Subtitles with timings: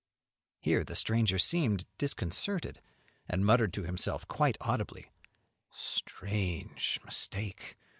[0.61, 2.81] Here the stranger seemed disconcerted,
[3.29, 5.11] and muttered to himself quite audibly:
[5.69, 7.77] "Strange mistake!